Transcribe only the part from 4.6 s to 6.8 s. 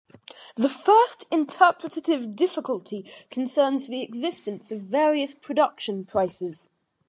of various production prices.